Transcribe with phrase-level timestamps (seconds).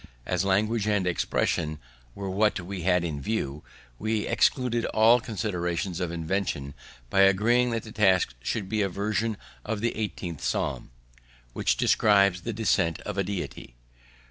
[0.25, 1.77] As language and expression
[2.15, 3.61] were what we had in view,
[3.99, 6.73] we excluded all considerations of invention
[7.11, 10.89] by agreeing that the task should be a version of the eighteenth Psalm,
[11.53, 13.75] which describes the descent of a Deity.